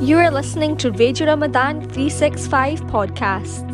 [0.00, 3.70] You are listening to Radio Ramadan 365 podcasts.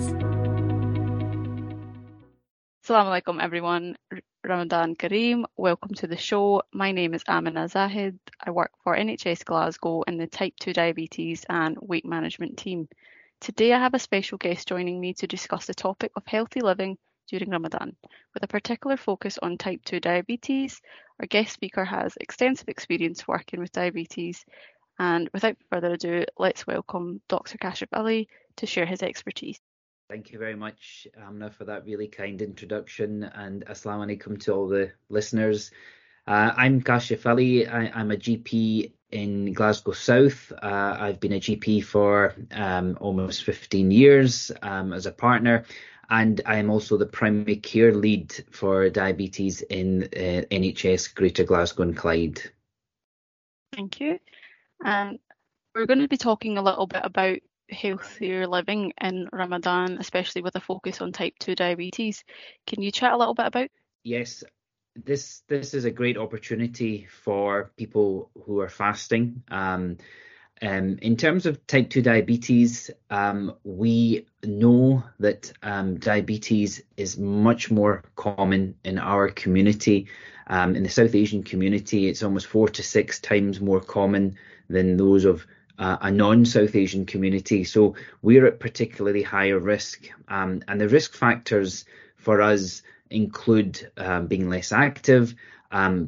[2.84, 3.96] Assalamu alaikum everyone.
[4.44, 5.44] Ramadan Kareem.
[5.56, 6.62] Welcome to the show.
[6.72, 8.18] My name is Amina Zahid.
[8.44, 12.88] I work for NHS Glasgow in the type 2 diabetes and weight management team.
[13.40, 16.98] Today I have a special guest joining me to discuss the topic of healthy living
[17.28, 17.94] during Ramadan,
[18.34, 20.82] with a particular focus on type 2 diabetes.
[21.20, 24.44] Our guest speaker has extensive experience working with diabetes
[24.98, 27.58] and without further ado, let's welcome Dr.
[27.58, 29.60] Kashif Ali to share his expertise.
[30.08, 34.66] Thank you very much, Amna, for that really kind introduction, and assalamu alaikum to all
[34.66, 35.70] the listeners.
[36.26, 37.66] Uh, I'm Kashif Ali.
[37.66, 40.50] I, am a GP in Glasgow South.
[40.62, 45.64] Uh, I've been a GP for um, almost 15 years um, as a partner,
[46.10, 51.82] and I am also the primary care lead for diabetes in uh, NHS Greater Glasgow
[51.82, 52.40] and Clyde.
[53.74, 54.18] Thank you.
[54.84, 55.18] And
[55.74, 57.38] we're going to be talking a little bit about
[57.70, 62.24] healthier living in Ramadan, especially with a focus on type 2 diabetes.
[62.66, 63.68] Can you chat a little bit about?
[64.04, 64.44] Yes,
[65.04, 69.42] this this is a great opportunity for people who are fasting.
[69.50, 69.98] Um,
[70.62, 77.70] um, in terms of type 2 diabetes, um, we know that um, diabetes is much
[77.70, 80.06] more common in our community.
[80.48, 84.36] Um, in the South Asian community, it's almost four to six times more common
[84.68, 85.46] than those of
[85.78, 87.64] uh, a non-South Asian community.
[87.64, 90.08] So we're at particularly higher risk.
[90.26, 91.84] Um, and the risk factors
[92.16, 95.34] for us include um, being less active,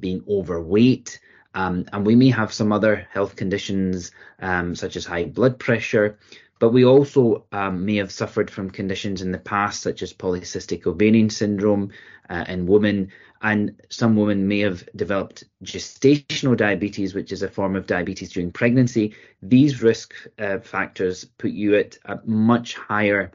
[0.00, 1.20] being overweight,
[1.54, 6.18] um, and we may have some other health conditions um, such as high blood pressure.
[6.60, 10.86] But we also um, may have suffered from conditions in the past, such as polycystic
[10.86, 11.90] ovarian syndrome
[12.28, 17.76] uh, in women, and some women may have developed gestational diabetes, which is a form
[17.76, 19.14] of diabetes during pregnancy.
[19.42, 23.32] These risk uh, factors put you at a much higher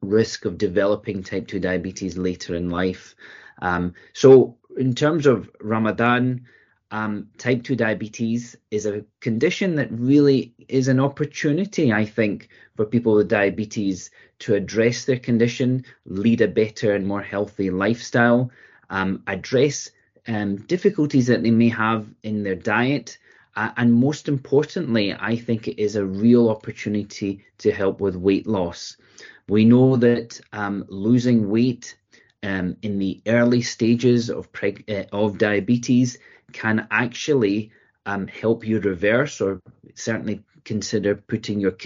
[0.00, 3.14] risk of developing type 2 diabetes later in life.
[3.60, 6.46] Um, so, in terms of Ramadan,
[6.90, 12.86] um, type 2 diabetes is a condition that really is an opportunity, I think, for
[12.86, 14.10] people with diabetes
[14.40, 18.50] to address their condition, lead a better and more healthy lifestyle,
[18.88, 19.90] um, address
[20.26, 23.18] um, difficulties that they may have in their diet.
[23.54, 28.46] Uh, and most importantly, I think it is a real opportunity to help with weight
[28.46, 28.96] loss.
[29.48, 31.96] We know that um, losing weight
[32.42, 36.18] um, in the early stages of, preg- uh, of diabetes
[36.52, 37.72] can actually
[38.06, 39.60] um, help you reverse or
[39.94, 41.76] certainly consider putting your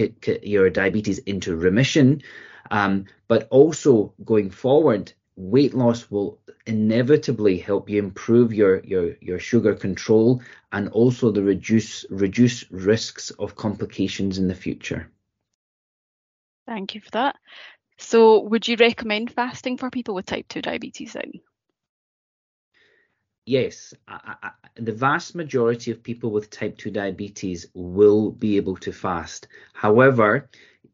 [0.43, 2.23] your diabetes into remission.
[2.71, 9.39] Um, but also going forward, weight loss will inevitably help you improve your your your
[9.39, 15.11] sugar control and also the reduce reduce risks of complications in the future.
[16.67, 17.37] Thank you for that.
[17.99, 21.33] So, would you recommend fasting for people with type 2 diabetes then?
[23.45, 28.77] Yes, I, I, the vast majority of people with type 2 diabetes will be able
[28.77, 29.49] to fast.
[29.73, 30.49] However,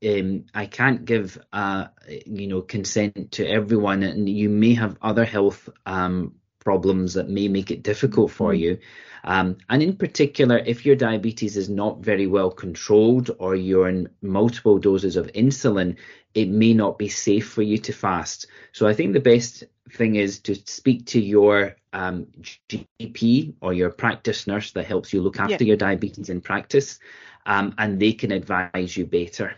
[0.06, 1.88] um, I can't give, uh,
[2.26, 7.48] you know, consent to everyone, and you may have other health um, problems that may
[7.48, 8.62] make it difficult for mm-hmm.
[8.62, 8.78] you.
[9.24, 14.08] Um, and in particular, if your diabetes is not very well controlled or you're in
[14.22, 15.96] multiple doses of insulin,
[16.34, 18.46] it may not be safe for you to fast.
[18.72, 22.26] So I think the best thing is to speak to your um,
[22.68, 25.68] GP or your practice nurse that helps you look after yeah.
[25.68, 26.98] your diabetes in practice,
[27.46, 29.54] um, and they can advise you better.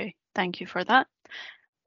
[0.00, 1.06] Okay, thank you for that.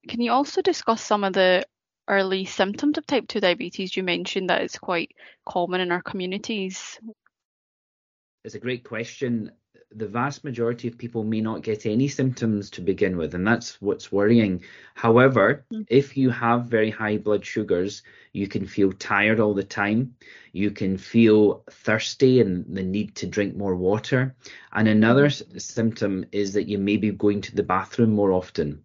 [0.08, 1.66] Can you also discuss some of the
[2.08, 3.96] early symptoms of type 2 diabetes?
[3.96, 5.12] You mentioned that it's quite
[5.46, 7.00] common in our communities.
[8.44, 9.52] It's a great question
[9.96, 13.82] the vast majority of people may not get any symptoms to begin with, and that's
[13.82, 14.64] what's worrying.
[14.96, 15.84] However, mm-hmm.
[15.88, 20.16] if you have very high blood sugars, you can feel tired all the time.
[20.52, 24.36] You can feel thirsty and the need to drink more water.
[24.72, 28.84] And another s- symptom is that you may be going to the bathroom more often.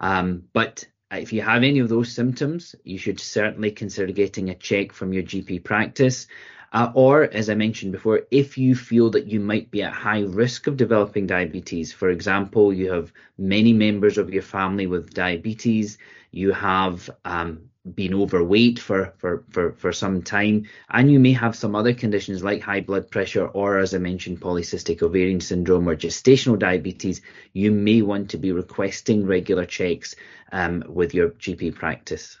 [0.00, 4.54] Um, but if you have any of those symptoms, you should certainly consider getting a
[4.54, 6.26] check from your GP practice.
[6.74, 10.22] Uh, or, as I mentioned before, if you feel that you might be at high
[10.22, 15.98] risk of developing diabetes, for example, you have many members of your family with diabetes,
[16.32, 21.54] you have um, been overweight for, for, for, for some time, and you may have
[21.54, 25.94] some other conditions like high blood pressure, or as I mentioned, polycystic ovarian syndrome or
[25.94, 27.20] gestational diabetes,
[27.52, 30.16] you may want to be requesting regular checks
[30.50, 32.36] um, with your GP practice.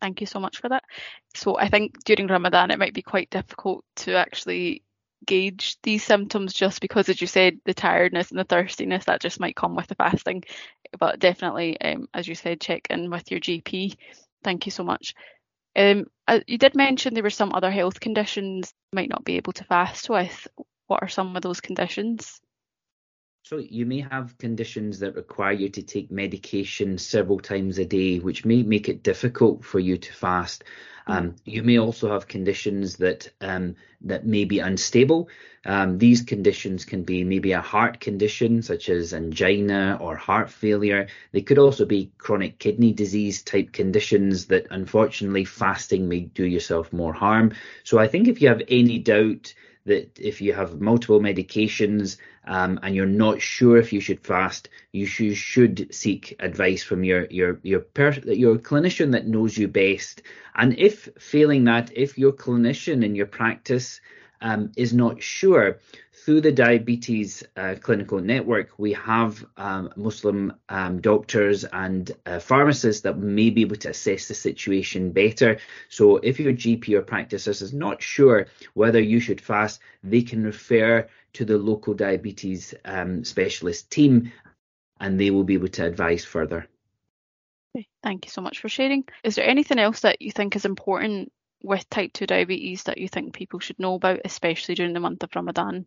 [0.00, 0.84] Thank you so much for that.
[1.34, 4.82] So I think during Ramadan it might be quite difficult to actually
[5.26, 9.40] gauge these symptoms just because, as you said, the tiredness and the thirstiness that just
[9.40, 10.44] might come with the fasting.
[10.98, 13.94] But definitely, um, as you said, check in with your GP.
[14.44, 15.14] Thank you so much.
[15.76, 19.36] Um, uh, you did mention there were some other health conditions you might not be
[19.36, 20.46] able to fast with.
[20.86, 22.40] What are some of those conditions?
[23.48, 28.18] So you may have conditions that require you to take medication several times a day,
[28.18, 30.64] which may make it difficult for you to fast.
[31.06, 31.12] Hmm.
[31.12, 35.30] Um, you may also have conditions that um, that may be unstable.
[35.64, 41.08] Um, these conditions can be maybe a heart condition such as angina or heart failure.
[41.32, 46.92] They could also be chronic kidney disease type conditions that unfortunately fasting may do yourself
[46.92, 47.54] more harm.
[47.82, 49.54] So I think if you have any doubt
[49.88, 54.68] that if you have multiple medications um, and you're not sure if you should fast,
[54.92, 59.68] you should, should seek advice from your your your per- your clinician that knows you
[59.68, 60.22] best.
[60.54, 64.00] And if failing that, if your clinician in your practice
[64.40, 65.78] um, is not sure,
[66.28, 73.00] through the diabetes uh, clinical network, we have um, Muslim um, doctors and uh, pharmacists
[73.00, 75.58] that may be able to assess the situation better.
[75.88, 80.44] So, if your GP or practitioner is not sure whether you should fast, they can
[80.44, 84.30] refer to the local diabetes um, specialist team
[85.00, 86.66] and they will be able to advise further.
[88.02, 89.04] Thank you so much for sharing.
[89.24, 91.32] Is there anything else that you think is important
[91.62, 95.22] with type 2 diabetes that you think people should know about, especially during the month
[95.22, 95.86] of Ramadan?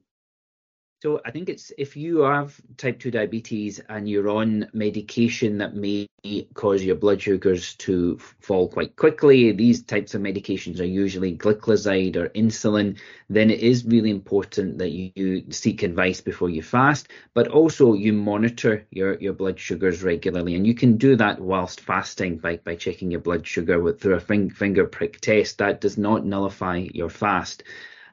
[1.01, 5.75] So I think it's if you have type 2 diabetes and you're on medication that
[5.75, 6.07] may
[6.53, 12.17] cause your blood sugars to fall quite quickly, these types of medications are usually gliclazide
[12.17, 12.99] or insulin,
[13.31, 17.93] then it is really important that you, you seek advice before you fast, but also
[17.93, 20.53] you monitor your, your blood sugars regularly.
[20.53, 24.17] And you can do that whilst fasting by, by checking your blood sugar with, through
[24.17, 25.57] a finger prick test.
[25.57, 27.63] That does not nullify your fast.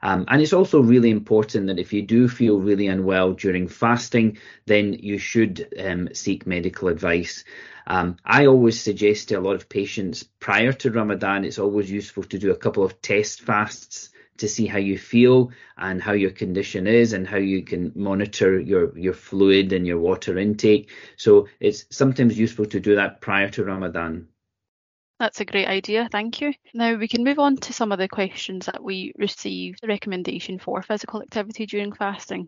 [0.01, 4.37] Um, and it's also really important that if you do feel really unwell during fasting,
[4.65, 7.43] then you should um, seek medical advice.
[7.87, 12.23] Um, I always suggest to a lot of patients prior to Ramadan, it's always useful
[12.23, 16.31] to do a couple of test fasts to see how you feel and how your
[16.31, 20.89] condition is and how you can monitor your, your fluid and your water intake.
[21.17, 24.27] So it's sometimes useful to do that prior to Ramadan.
[25.19, 26.53] That's a great idea, thank you.
[26.73, 30.59] Now we can move on to some of the questions that we received, the recommendation
[30.59, 32.47] for physical activity during fasting.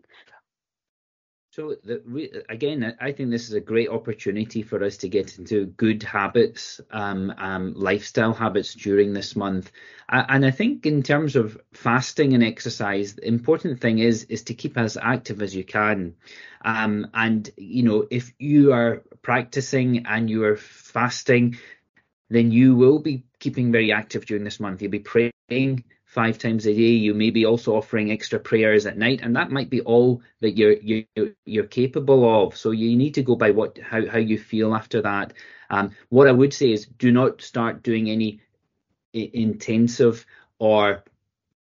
[1.50, 5.66] So the, again, I think this is a great opportunity for us to get into
[5.66, 9.70] good habits, um, um, lifestyle habits during this month.
[10.08, 14.54] And I think in terms of fasting and exercise, the important thing is is to
[14.54, 16.14] keep as active as you can.
[16.64, 21.58] Um, and you know, if you are practicing and you are fasting,
[22.34, 24.82] then you will be keeping very active during this month.
[24.82, 26.92] You'll be praying five times a day.
[27.06, 30.56] You may be also offering extra prayers at night, and that might be all that
[30.56, 32.56] you're you're, you're capable of.
[32.56, 35.32] So you need to go by what how how you feel after that.
[35.70, 38.40] Um, what I would say is, do not start doing any
[39.14, 40.26] intensive
[40.58, 41.02] or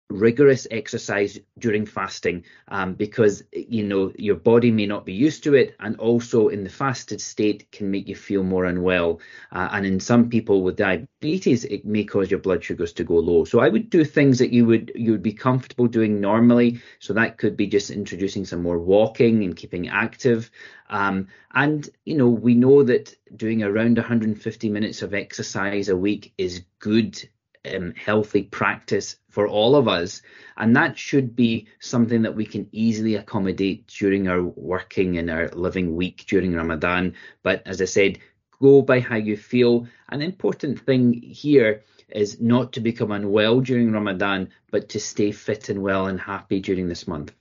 [0.09, 5.53] rigorous exercise during fasting um, because you know your body may not be used to
[5.53, 9.19] it and also in the fasted state can make you feel more unwell.
[9.51, 13.15] Uh, and in some people with diabetes it may cause your blood sugars to go
[13.15, 13.45] low.
[13.45, 16.81] So i would do things that you would you would be comfortable doing normally.
[16.97, 20.49] So that could be just introducing some more walking and keeping active.
[20.89, 26.33] Um, and you know we know that doing around 150 minutes of exercise a week
[26.39, 27.29] is good
[27.65, 30.21] um, healthy practice for all of us.
[30.57, 35.49] And that should be something that we can easily accommodate during our working and our
[35.49, 37.15] living week during Ramadan.
[37.43, 38.19] But as I said,
[38.61, 39.87] go by how you feel.
[40.09, 45.69] An important thing here is not to become unwell during Ramadan, but to stay fit
[45.69, 47.33] and well and happy during this month.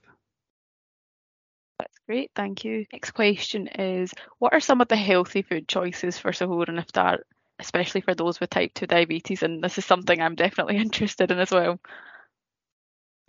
[1.79, 2.85] That's great, thank you.
[2.91, 7.19] Next question is What are some of the healthy food choices for suhoor and iftar
[7.59, 9.43] especially for those with type 2 diabetes.
[9.43, 11.79] And this is something I'm definitely interested in as well.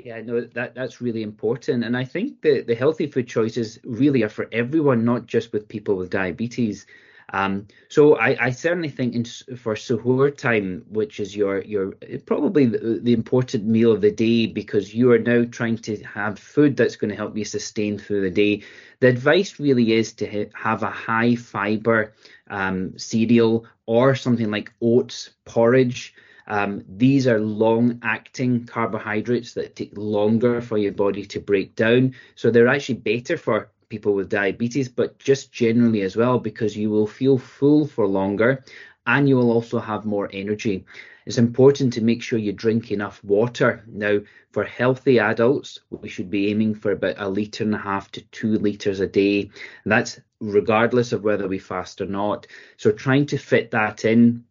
[0.04, 4.22] Yeah, no, that that's really important, and I think the the healthy food choices really
[4.22, 6.87] are for everyone, not just with people with diabetes.
[7.32, 9.25] Um, so I, I, certainly think in,
[9.56, 11.92] for suhoor time, which is your your
[12.26, 16.40] probably the, the, important meal of the day, because you are now trying to have
[16.40, 18.62] food that's going to help you sustain through the day.
[18.99, 22.14] The advice really is to ha- have a high fiber
[22.50, 26.14] um, cereal or something like oats porridge.
[26.47, 32.14] Um, these are long acting carbohydrates that take longer for your body to break down.
[32.35, 36.90] So they're actually better for people with diabetes, but just generally as well, because you
[36.90, 38.64] will feel full for longer
[39.07, 40.85] and you will also have more energy.
[41.30, 43.84] It's important to make sure you drink enough water.
[43.87, 44.18] Now,
[44.50, 48.20] for healthy adults, we should be aiming for about a litre and a half to
[48.32, 49.42] two litres a day.
[49.84, 52.49] And that's regardless of whether we fast or not.
[52.78, 54.42] So trying to fit that in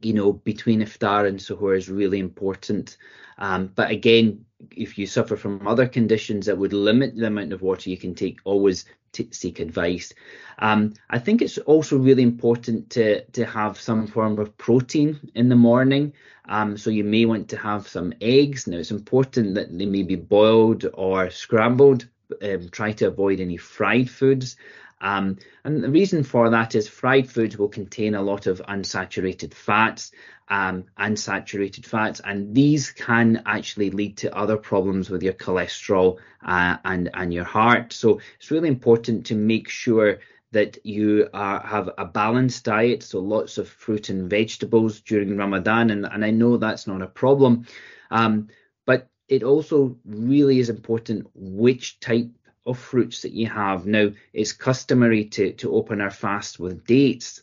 [0.00, 2.96] you know, between iftar and suhoor is really important.
[3.38, 7.62] Um, but again, if you suffer from other conditions that would limit the amount of
[7.62, 10.12] water you can take, always t- seek advice.
[10.58, 15.48] Um, I think it's also really important to to have some form of protein in
[15.48, 16.12] the morning.
[16.48, 18.66] Um, so you may want to have some eggs.
[18.66, 22.08] Now it's important that they may be boiled or scrambled.
[22.42, 24.56] Um, try to avoid any fried foods.
[25.02, 29.52] Um, and the reason for that is fried foods will contain a lot of unsaturated
[29.52, 30.12] fats,
[30.48, 36.76] um, unsaturated fats, and these can actually lead to other problems with your cholesterol uh,
[36.84, 37.92] and and your heart.
[37.92, 40.20] So it's really important to make sure
[40.52, 45.90] that you are, have a balanced diet, so lots of fruit and vegetables during Ramadan,
[45.90, 47.66] and, and I know that's not a problem,
[48.10, 48.48] um,
[48.86, 52.28] but it also really is important which type
[52.66, 53.86] of fruits that you have.
[53.86, 57.42] Now, it's customary to, to open our fast with dates.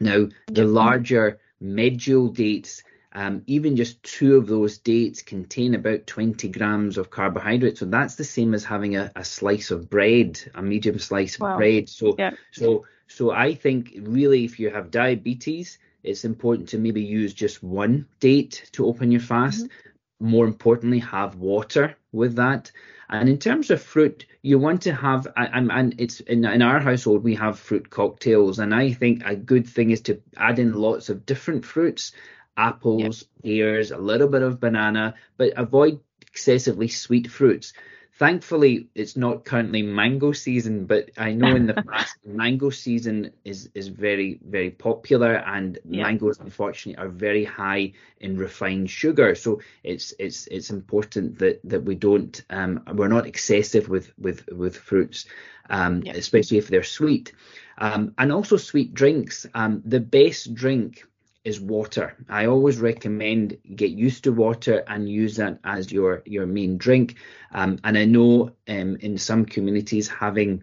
[0.00, 2.82] Now, the larger medjool dates,
[3.12, 7.78] um, even just two of those dates contain about 20 grams of carbohydrate.
[7.78, 11.52] So that's the same as having a, a slice of bread, a medium slice wow.
[11.52, 11.88] of bread.
[11.88, 12.32] So, yeah.
[12.52, 17.62] so, so I think really, if you have diabetes, it's important to maybe use just
[17.62, 19.64] one date to open your fast.
[19.64, 20.30] Mm-hmm.
[20.30, 22.70] More importantly, have water with that.
[23.10, 26.78] And in terms of fruit, you want to have, and, and it's in, in our
[26.78, 28.58] household, we have fruit cocktails.
[28.58, 32.12] And I think a good thing is to add in lots of different fruits
[32.58, 33.44] apples, yep.
[33.44, 37.72] pears, a little bit of banana, but avoid excessively sweet fruits
[38.18, 43.70] thankfully it's not currently mango season but i know in the past mango season is
[43.74, 46.02] is very very popular and yeah.
[46.02, 51.84] mangoes unfortunately are very high in refined sugar so it's it's it's important that that
[51.84, 55.26] we don't um we're not excessive with with with fruits
[55.70, 56.12] um yeah.
[56.14, 57.32] especially if they're sweet
[57.78, 61.04] um and also sweet drinks um the best drink
[61.48, 62.14] is water.
[62.28, 67.16] I always recommend get used to water and use that as your your main drink.
[67.52, 70.62] Um, and I know um, in some communities having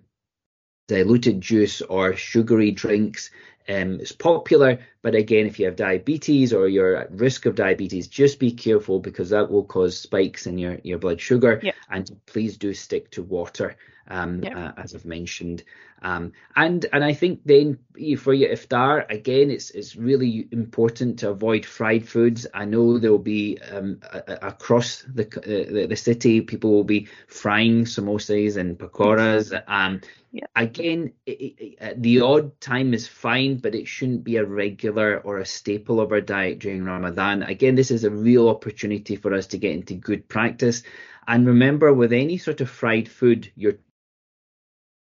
[0.88, 3.32] diluted juice or sugary drinks
[3.68, 4.80] um, is popular.
[5.02, 9.00] But again, if you have diabetes or you're at risk of diabetes, just be careful
[9.00, 11.60] because that will cause spikes in your, your blood sugar.
[11.64, 11.76] Yep.
[11.90, 13.76] And please do stick to water,
[14.08, 14.56] um, yep.
[14.56, 15.64] uh, as I've mentioned.
[16.02, 17.80] Um, and and I think then
[18.20, 22.46] for your iftar again, it's it's really important to avoid fried foods.
[22.54, 26.72] I know there will be um, a, a, across the, uh, the, the city, people
[26.72, 29.52] will be frying samosas and pakoras.
[29.68, 30.48] Um, yeah.
[30.54, 35.20] Again, it, it, uh, the odd time is fine, but it shouldn't be a regular
[35.20, 37.42] or a staple of our diet during Ramadan.
[37.42, 40.84] Again, this is a real opportunity for us to get into good practice.
[41.26, 43.78] And remember, with any sort of fried food, you're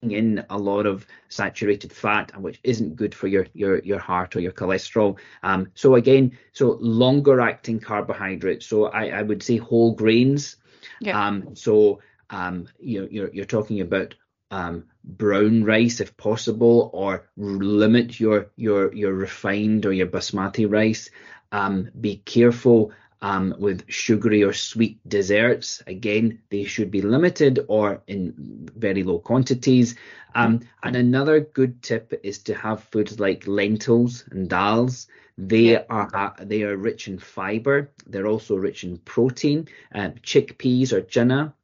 [0.03, 4.41] in a lot of saturated fat, which isn't good for your your your heart or
[4.41, 5.19] your cholesterol.
[5.43, 8.67] Um, so again, so longer acting carbohydrates.
[8.67, 10.57] So I, I would say whole grains.
[11.01, 11.27] Yeah.
[11.27, 14.15] Um, so um, you you're you're talking about
[14.51, 21.11] um, brown rice if possible, or limit your your your refined or your basmati rice.
[21.53, 22.93] Um, be careful
[23.23, 25.83] um, with sugary or sweet desserts.
[25.87, 29.95] Again, they should be limited or in very low quantities.
[30.35, 35.07] Um, and another good tip is to have foods like lentils and dals.
[35.39, 35.85] They yeah.
[35.89, 37.91] are uh, they are rich in fiber.
[38.07, 39.69] They're also rich in protein.
[39.95, 41.55] Uh, chickpeas or chana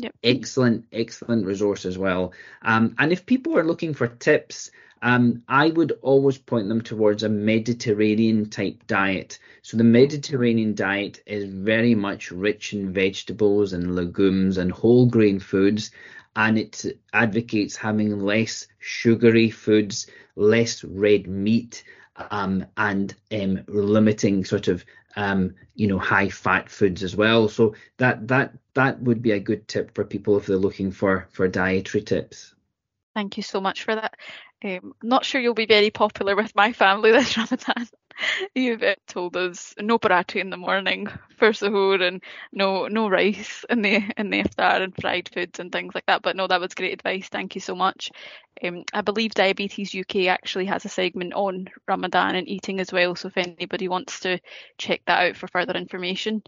[0.00, 0.14] Yep.
[0.22, 2.32] Excellent, excellent resource as well.
[2.62, 4.70] Um, and if people are looking for tips,
[5.02, 9.38] um, I would always point them towards a Mediterranean type diet.
[9.62, 15.40] So the Mediterranean diet is very much rich in vegetables and legumes and whole grain
[15.40, 15.90] foods,
[16.36, 21.84] and it advocates having less sugary foods, less red meat,
[22.30, 24.84] um, and um, limiting sort of
[25.16, 27.48] um, you know high fat foods as well.
[27.48, 31.28] So that that that would be a good tip for people if they're looking for
[31.30, 32.54] for dietary tips.
[33.14, 34.14] Thank you so much for that.
[34.64, 37.88] Um, not sure you'll be very popular with my family this Ramadan.
[38.54, 41.06] You've uh, told us no paratha in the morning
[41.38, 42.22] for suhoor and
[42.52, 46.22] no no rice in the in the iftar and fried foods and things like that.
[46.22, 47.28] But no, that was great advice.
[47.28, 48.10] Thank you so much.
[48.64, 53.14] Um, I believe Diabetes UK actually has a segment on Ramadan and eating as well.
[53.14, 54.40] So if anybody wants to
[54.78, 56.42] check that out for further information.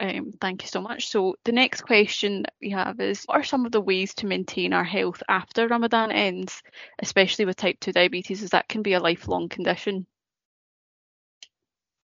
[0.00, 1.08] Um, thank you so much.
[1.08, 4.26] So the next question that we have is, what are some of the ways to
[4.26, 6.62] maintain our health after Ramadan ends,
[7.00, 10.06] especially with type 2 diabetes, as that can be a lifelong condition?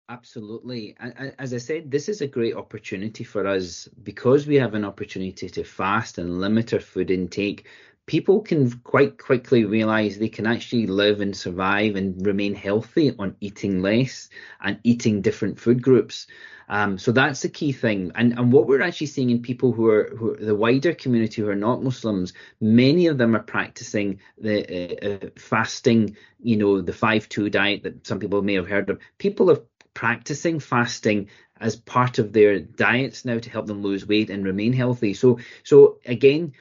[0.08, 0.96] Absolutely.
[1.38, 5.48] As I said, this is a great opportunity for us because we have an opportunity
[5.48, 7.68] to fast and limit our food intake.
[8.06, 13.36] People can quite quickly realize they can actually live and survive and remain healthy on
[13.40, 14.28] eating less
[14.60, 16.26] and eating different food groups.
[16.68, 18.12] Um, so that's the key thing.
[18.14, 21.42] And and what we're actually seeing in people who are, who are the wider community
[21.42, 26.80] who are not Muslims, many of them are practicing the uh, uh, fasting, you know,
[26.80, 29.00] the five two diet that some people may have heard of.
[29.18, 29.60] People are
[29.94, 31.28] practicing fasting
[31.60, 35.12] as part of their diets now to help them lose weight and remain healthy.
[35.12, 36.54] So, so again,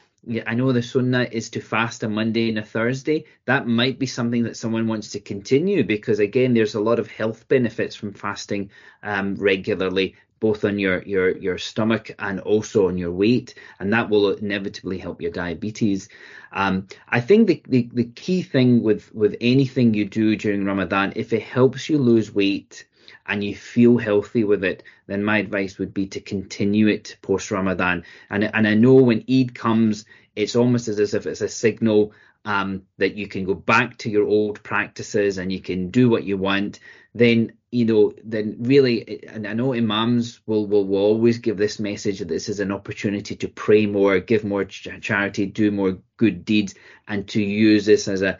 [0.46, 3.26] I know the sunnah is to fast a Monday and a Thursday.
[3.46, 7.10] That might be something that someone wants to continue because again, there's a lot of
[7.10, 8.70] health benefits from fasting
[9.02, 14.10] um, regularly, both on your your your stomach and also on your weight, and that
[14.10, 16.10] will inevitably help your diabetes.
[16.52, 21.14] Um, I think the, the the key thing with with anything you do during Ramadan,
[21.16, 22.86] if it helps you lose weight
[23.25, 27.51] and you feel healthy with it, then my advice would be to continue it post
[27.51, 28.04] Ramadan.
[28.30, 32.13] And and I know when Eid comes, it's almost as if it's a signal
[32.46, 36.24] um, that you can go back to your old practices and you can do what
[36.24, 36.80] you want.
[37.13, 41.80] Then you know, then really, and I know imams will, will will always give this
[41.80, 46.46] message that this is an opportunity to pray more, give more charity, do more good
[46.46, 46.74] deeds,
[47.08, 48.39] and to use this as a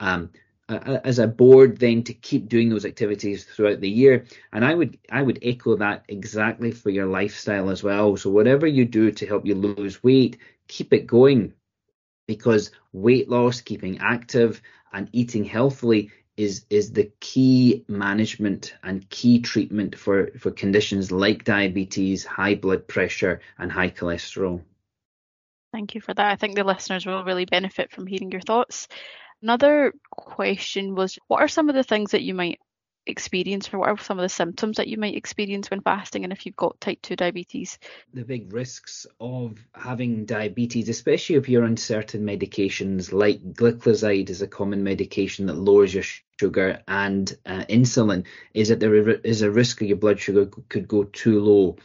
[0.00, 0.30] um,
[1.04, 4.98] as a board then to keep doing those activities throughout the year and i would
[5.10, 9.26] i would echo that exactly for your lifestyle as well so whatever you do to
[9.26, 10.38] help you lose weight
[10.68, 11.52] keep it going
[12.26, 14.62] because weight loss keeping active
[14.92, 21.44] and eating healthily is is the key management and key treatment for for conditions like
[21.44, 24.62] diabetes high blood pressure and high cholesterol
[25.72, 26.30] Thank you for that.
[26.30, 28.88] I think the listeners will really benefit from hearing your thoughts.
[29.42, 32.60] Another question was what are some of the things that you might
[33.06, 36.32] experience or what are some of the symptoms that you might experience when fasting and
[36.32, 37.78] if you've got type 2 diabetes?
[38.14, 44.42] The big risks of having diabetes especially if you're on certain medications like gliclazide is
[44.42, 46.04] a common medication that lowers your
[46.38, 48.24] sugar and uh, insulin
[48.54, 51.76] is that there is a risk of your blood sugar could go too low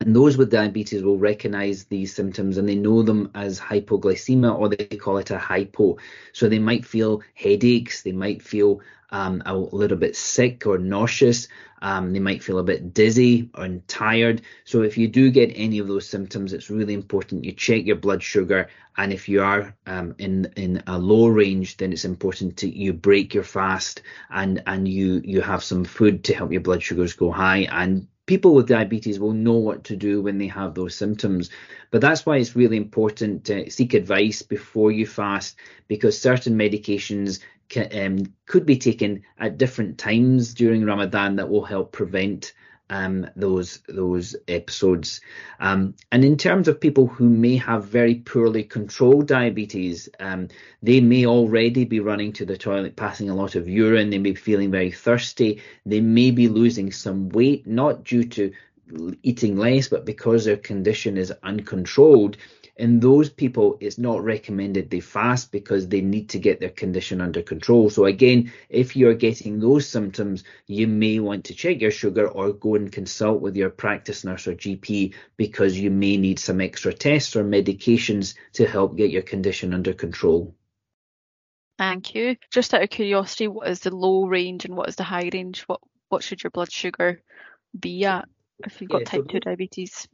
[0.00, 4.70] and those with diabetes will recognize these symptoms and they know them as hypoglycemia or
[4.70, 5.98] they call it a hypo.
[6.32, 11.48] So they might feel headaches, they might feel um, a little bit sick or nauseous,
[11.82, 14.40] um, they might feel a bit dizzy and tired.
[14.64, 17.96] So if you do get any of those symptoms, it's really important you check your
[17.96, 18.68] blood sugar.
[18.96, 22.94] And if you are um, in in a low range, then it's important to you
[22.94, 27.14] break your fast and and you you have some food to help your blood sugars
[27.14, 30.94] go high and people with diabetes will know what to do when they have those
[30.94, 31.50] symptoms.
[31.90, 35.56] But that's why it's really important to seek advice before you fast
[35.88, 41.64] because certain medications can, um, could be taken at different times during Ramadan that will
[41.64, 42.52] help prevent
[42.90, 45.20] um, those those episodes.
[45.60, 50.48] Um, and in terms of people who may have very poorly controlled diabetes, um,
[50.82, 54.10] they may already be running to the toilet, passing a lot of urine.
[54.10, 55.62] They may be feeling very thirsty.
[55.86, 58.52] They may be losing some weight, not due to
[59.22, 62.36] eating less, but because their condition is uncontrolled
[62.80, 67.20] in those people, it's not recommended they fast because they need to get their condition
[67.20, 67.90] under control.
[67.90, 72.54] So again, if you're getting those symptoms, you may want to check your sugar or
[72.54, 76.92] go and consult with your practice nurse or GP because you may need some extra
[76.94, 80.54] tests or medications to help get your condition under control.
[81.78, 82.36] Thank you.
[82.50, 85.62] Just out of curiosity, what is the low range and what is the high range?
[85.62, 87.22] What what should your blood sugar
[87.78, 88.26] be at
[88.64, 90.08] if you've got yeah, type so 2 diabetes?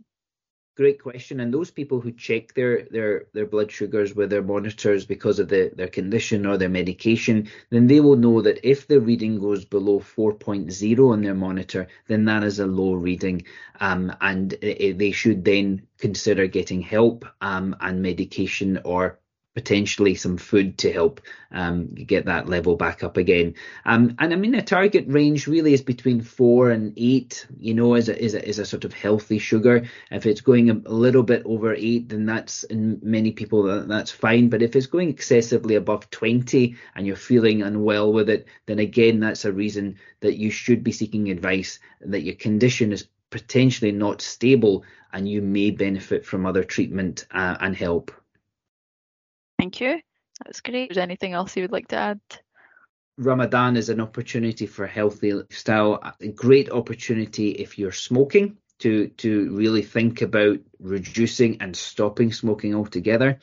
[0.76, 1.40] Great question.
[1.40, 5.48] And those people who check their their their blood sugars with their monitors because of
[5.48, 9.64] the, their condition or their medication, then they will know that if the reading goes
[9.64, 13.44] below 4.0 on their monitor, then that is a low reading,
[13.80, 19.18] um, and it, they should then consider getting help um, and medication or
[19.56, 21.18] potentially some food to help
[21.50, 23.54] um, get that level back up again.
[23.86, 27.46] Um, and I mean, the target range really is between four and eight.
[27.58, 29.88] You know, is a is a is a sort of healthy sugar.
[30.10, 34.50] If it's going a, little bit over eight, then that's in many people that's fine.
[34.50, 39.20] But if it's going excessively above twenty and you're feeling unwell with it, then again,
[39.20, 44.20] that's a reason that you should be seeking advice that your condition is potentially not
[44.20, 48.12] stable and you may benefit from other treatment uh, and help.
[49.58, 50.00] Thank you.
[50.44, 50.90] That's great.
[50.90, 52.20] Is there anything else you would like to add?
[53.18, 59.08] Ramadan is an opportunity for a healthy lifestyle, a great opportunity if you're smoking to
[59.08, 63.38] to really think about reducing and stopping smoking altogether.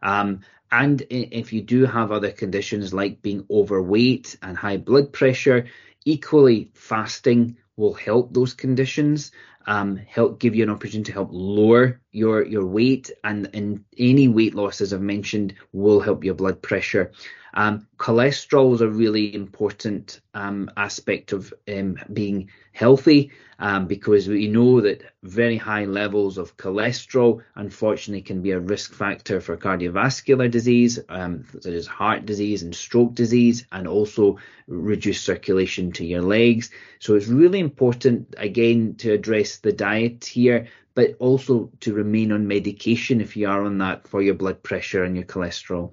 [0.00, 5.66] Um, and if you do have other conditions like being overweight and high blood pressure,
[6.04, 9.32] equally fasting will help those conditions,
[9.66, 14.28] um, help give you an opportunity to help lower your your weight, and, and any
[14.28, 17.12] weight loss, as I've mentioned, will help your blood pressure.
[17.54, 24.48] Um, cholesterol is a really important um, aspect of um, being healthy um, because we
[24.48, 30.50] know that very high levels of cholesterol, unfortunately, can be a risk factor for cardiovascular
[30.50, 36.20] disease, um, such as heart disease and stroke disease, and also reduce circulation to your
[36.20, 36.70] legs.
[36.98, 42.46] So it's really important, again, to address the diet here, but also to remain on
[42.46, 45.92] medication if you are on that for your blood pressure and your cholesterol.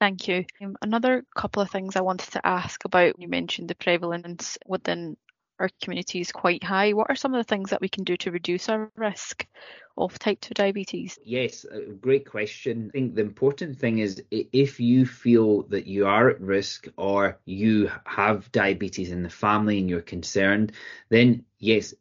[0.00, 0.46] Thank you.
[0.62, 3.18] Um, another couple of things I wanted to ask about.
[3.18, 5.16] You mentioned the prevalence within
[5.60, 6.94] our community is quite high.
[6.94, 9.46] What are some of the things that we can do to reduce our risk
[9.98, 11.18] of type 2 diabetes?
[11.22, 11.66] Yes,
[12.00, 12.88] great question.
[12.88, 17.38] I think the important thing is if you feel that you are at risk or
[17.44, 20.72] you have diabetes in the family and you're concerned,
[21.10, 21.92] then yes,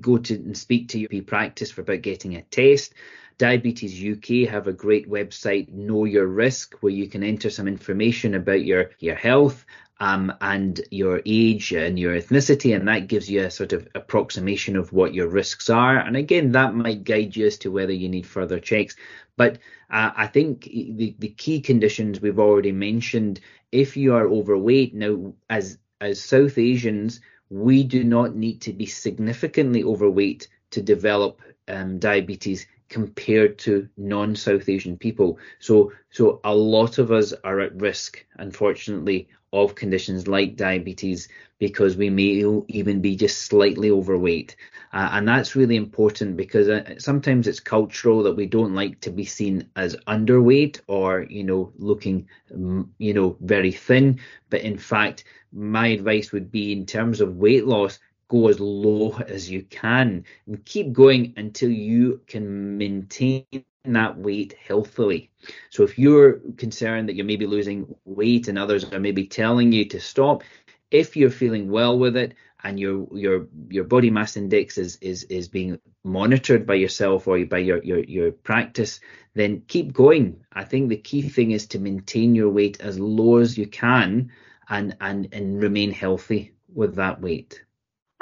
[0.00, 2.94] go to and speak to your practice for about getting a test.
[3.36, 8.34] Diabetes UK have a great website, Know Your Risk, where you can enter some information
[8.34, 9.66] about your, your health
[9.98, 14.76] um, and your age and your ethnicity, and that gives you a sort of approximation
[14.76, 15.96] of what your risks are.
[15.96, 18.96] And again, that might guide you as to whether you need further checks.
[19.36, 19.58] But
[19.90, 23.40] uh, I think the, the key conditions we've already mentioned,
[23.72, 27.20] if you are overweight, now as as South Asians,
[27.54, 34.68] we do not need to be significantly overweight to develop um, diabetes compared to non-South
[34.68, 35.38] Asian people.
[35.60, 41.28] So, so a lot of us are at risk, unfortunately, of conditions like diabetes
[41.60, 44.56] because we may even be just slightly overweight.
[44.92, 49.10] Uh, and that's really important because uh, sometimes it's cultural that we don't like to
[49.10, 54.18] be seen as underweight or, you know, looking, mm, you know, very thin.
[54.50, 59.16] But in fact, my advice would be in terms of weight loss, go as low
[59.28, 63.44] as you can and keep going until you can maintain
[63.84, 65.30] that weight healthily.
[65.70, 69.84] So if you're concerned that you're maybe losing weight and others are maybe telling you
[69.86, 70.42] to stop,
[70.90, 75.24] if you're feeling well with it and your your your body mass index is is
[75.24, 79.00] is being monitored by yourself or by your your your practice,
[79.34, 80.40] then keep going.
[80.52, 84.30] I think the key thing is to maintain your weight as low as you can
[84.68, 87.62] and and and remain healthy with that weight.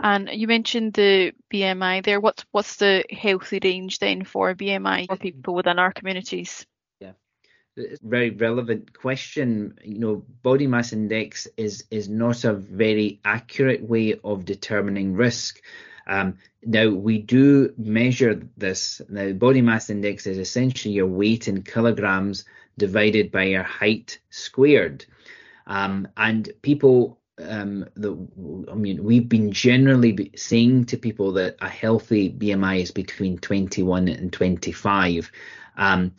[0.03, 2.21] And you mentioned the BMI there.
[2.21, 6.67] What's what's the healthy range then for BMI for people within our communities?
[7.01, 7.13] Yeah,
[7.77, 9.79] it's a very relevant question.
[9.85, 15.61] You know, body mass index is is not a very accurate way of determining risk.
[16.07, 19.01] Um, now we do measure this.
[19.09, 22.45] Now, body mass index is essentially your weight in kilograms
[22.77, 25.05] divided by your height squared.
[25.67, 28.17] Um, and people um, the,
[28.71, 34.09] I mean, we've been generally saying to people that a healthy BMI is between 21
[34.09, 35.31] and 25.
[35.77, 36.13] Um,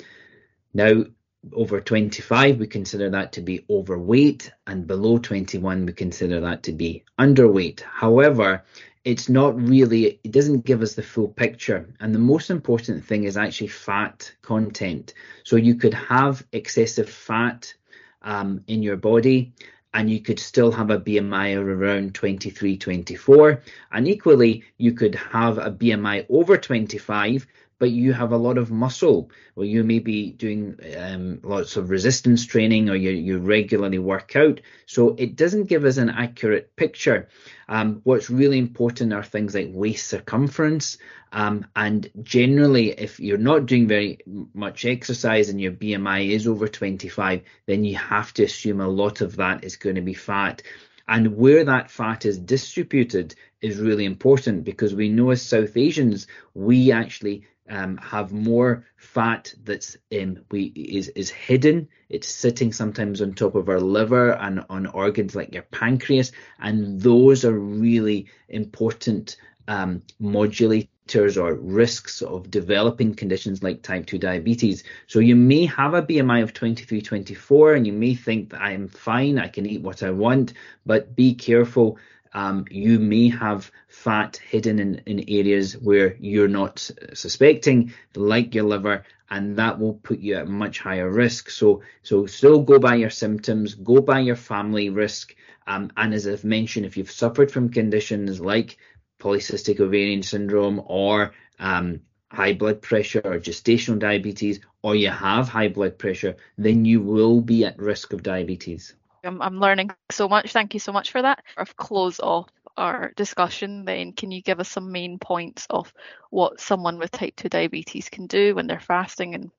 [0.73, 1.05] now,
[1.51, 6.71] over 25, we consider that to be overweight, and below 21, we consider that to
[6.71, 7.81] be underweight.
[7.81, 8.63] However,
[9.03, 11.93] it's not really, it doesn't give us the full picture.
[11.99, 15.13] And the most important thing is actually fat content.
[15.43, 17.73] So you could have excessive fat
[18.21, 19.53] um, in your body
[19.93, 23.61] and you could still have a BMI of around 23, 24.
[23.91, 27.45] And equally, you could have a BMI over 25,
[27.83, 31.89] but you have a lot of muscle, or you may be doing um, lots of
[31.89, 34.61] resistance training, or you, you regularly work out.
[34.85, 37.27] So it doesn't give us an accurate picture.
[37.67, 40.97] Um, what's really important are things like waist circumference.
[41.33, 44.19] Um, and generally, if you're not doing very
[44.53, 49.19] much exercise and your BMI is over 25, then you have to assume a lot
[49.19, 50.61] of that is going to be fat.
[51.05, 56.27] And where that fat is distributed is really important because we know as South Asians,
[56.53, 61.87] we actually um, have more fat that's um, we is is hidden.
[62.09, 66.99] It's sitting sometimes on top of our liver and on organs like your pancreas, and
[67.01, 74.83] those are really important um, modulators or risks of developing conditions like type 2 diabetes.
[75.07, 78.71] So you may have a BMI of 23, 24, and you may think that I
[78.71, 80.53] am fine, I can eat what I want,
[80.85, 81.97] but be careful
[82.33, 88.65] um, you may have fat hidden in, in areas where you're not suspecting, like your
[88.65, 91.49] liver, and that will put you at much higher risk.
[91.49, 96.27] So, so still go by your symptoms, go by your family risk, um, and as
[96.27, 98.77] I've mentioned, if you've suffered from conditions like
[99.19, 105.69] polycystic ovarian syndrome or um, high blood pressure or gestational diabetes, or you have high
[105.69, 108.93] blood pressure, then you will be at risk of diabetes.
[109.23, 110.51] I'm, I'm learning so much.
[110.51, 111.43] Thank you so much for that.
[111.57, 115.93] Of close off, our discussion, then can you give us some main points of
[116.29, 119.51] what someone with type 2 diabetes can do when they're fasting and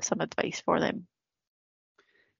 [0.00, 1.06] some advice for them?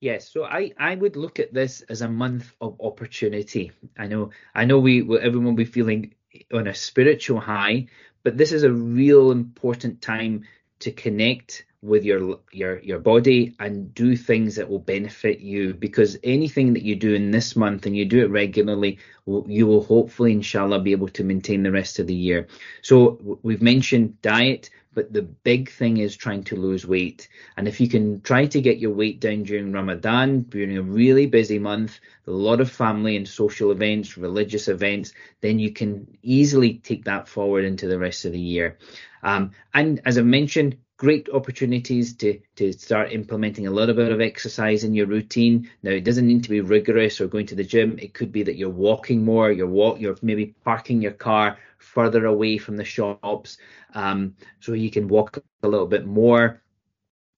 [0.00, 3.72] Yes, so I, I would look at this as a month of opportunity.
[3.96, 6.14] I know I know we everyone will be feeling
[6.52, 7.88] on a spiritual high,
[8.22, 10.44] but this is a real important time
[10.80, 16.18] to connect with your your your body and do things that will benefit you because
[16.24, 18.98] anything that you do in this month and you do it regularly
[19.46, 22.48] you will hopefully inshallah be able to maintain the rest of the year.
[22.82, 27.28] So we've mentioned diet but the big thing is trying to lose weight.
[27.56, 31.26] And if you can try to get your weight down during ramadan during a really
[31.26, 36.74] busy month a lot of family and social events religious events then you can easily
[36.74, 38.76] take that forward into the rest of the year.
[39.22, 44.20] Um, and as i mentioned great opportunities to to start implementing a little bit of
[44.20, 45.70] exercise in your routine.
[45.82, 47.98] Now it doesn't need to be rigorous or going to the gym.
[47.98, 52.26] It could be that you're walking more, you're walk, you're maybe parking your car further
[52.26, 53.58] away from the shops,
[53.94, 56.62] um, so you can walk a little bit more.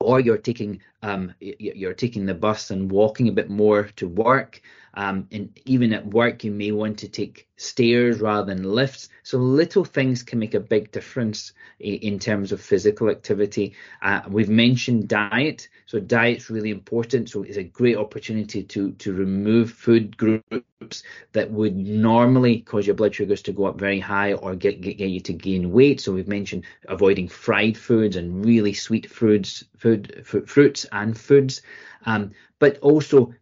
[0.00, 4.60] Or you're taking um, you're taking the bus and walking a bit more to work.
[4.94, 9.08] Um, and even at work, you may want to take stairs rather than lifts.
[9.22, 13.74] So little things can make a big difference in terms of physical activity.
[14.02, 15.68] Uh, we've mentioned diet.
[15.86, 17.30] So diet's really important.
[17.30, 22.96] So it's a great opportunity to, to remove food groups that would normally cause your
[22.96, 26.00] blood sugars to go up very high or get, get, get you to gain weight.
[26.00, 31.62] So we've mentioned avoiding fried foods and really sweet foods, food, fruits and foods.
[32.07, 33.35] Um, but also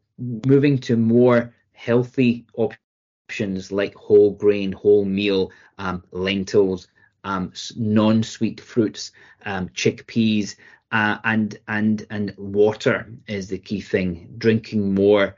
[0.46, 6.88] moving to more healthy options like whole grain, whole meal, um, lentils,
[7.24, 9.12] um, non-sweet fruits,
[9.44, 10.56] um, chickpeas,
[10.92, 14.28] uh, and and and water is the key thing.
[14.38, 15.36] Drinking more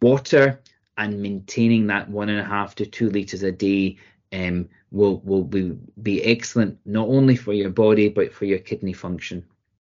[0.00, 0.60] water
[0.96, 3.96] and maintaining that one and a half to two liters a day
[4.32, 8.92] um, will will be be excellent not only for your body but for your kidney
[8.92, 9.44] function.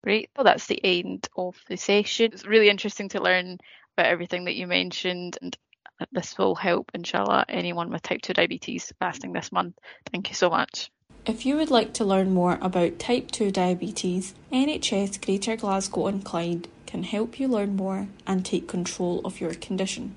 [0.03, 0.29] Great.
[0.35, 2.31] Well, that's the end of the session.
[2.33, 3.57] It's really interesting to learn
[3.97, 5.57] about everything that you mentioned, and
[6.01, 9.75] uh, this will help, inshallah, anyone with type 2 diabetes fasting this month.
[10.11, 10.91] Thank you so much.
[11.25, 16.25] If you would like to learn more about type 2 diabetes, NHS Greater Glasgow and
[16.25, 20.15] Clyde can help you learn more and take control of your condition.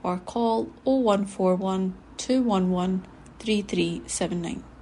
[0.03, 3.05] or call 0141 211
[3.39, 4.72] 3379.